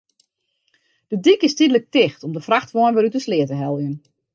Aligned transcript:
De 1.09 1.17
dyk 1.25 1.41
is 1.47 1.55
tydlik 1.59 1.85
ticht 1.95 2.21
om 2.25 2.33
de 2.35 2.43
frachtwein 2.47 2.93
wer 2.95 3.07
út 3.07 3.15
de 3.17 3.21
sleat 3.25 3.49
te 3.51 3.55
heljen. 3.61 3.95